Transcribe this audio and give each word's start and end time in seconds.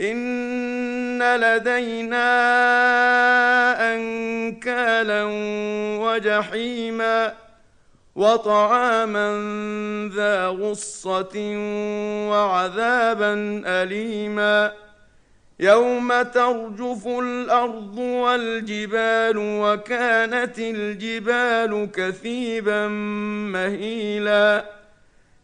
إن 0.00 1.22
لدينا 1.36 2.28
أنكالا 3.94 5.24
وجحيما 6.00 7.32
وطعاما 8.16 9.28
ذا 10.14 10.46
غصة 10.46 11.36
وعذابا 12.30 13.62
أليما 13.66 14.72
يوم 15.60 16.22
ترجف 16.22 17.06
الأرض 17.06 17.98
والجبال 17.98 19.34
وكانت 19.36 20.58
الجبال 20.58 21.88
كثيبا 21.94 22.88
مهيلا 23.52 24.64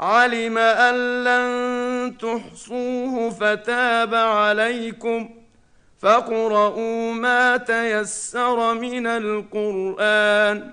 علم 0.00 0.58
أن 0.58 1.24
لن 1.24 2.16
تحصوه 2.18 3.30
فتاب 3.30 4.14
عليكم 4.14 5.30
فاقرؤوا 5.98 7.12
ما 7.12 7.56
تيسر 7.56 8.74
من 8.74 9.06
القرآن 9.06 10.72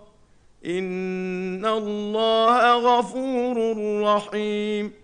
ان 0.65 1.65
الله 1.65 2.75
غفور 2.77 3.77
رحيم 4.03 5.00